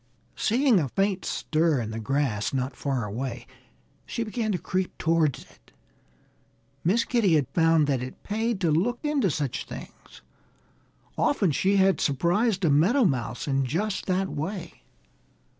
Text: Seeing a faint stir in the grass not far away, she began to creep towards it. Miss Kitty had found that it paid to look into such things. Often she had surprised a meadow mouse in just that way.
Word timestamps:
Seeing 0.35 0.79
a 0.79 0.89
faint 0.89 1.25
stir 1.25 1.79
in 1.79 1.91
the 1.91 1.99
grass 1.99 2.55
not 2.55 2.75
far 2.75 3.05
away, 3.05 3.45
she 4.07 4.23
began 4.23 4.51
to 4.51 4.57
creep 4.57 4.97
towards 4.97 5.43
it. 5.43 5.71
Miss 6.83 7.05
Kitty 7.05 7.35
had 7.35 7.47
found 7.49 7.85
that 7.85 8.01
it 8.01 8.23
paid 8.23 8.59
to 8.61 8.71
look 8.71 8.97
into 9.03 9.29
such 9.29 9.65
things. 9.67 10.23
Often 11.19 11.51
she 11.51 11.75
had 11.77 12.01
surprised 12.01 12.65
a 12.65 12.71
meadow 12.71 13.05
mouse 13.05 13.47
in 13.47 13.63
just 13.63 14.07
that 14.07 14.29
way. 14.29 14.81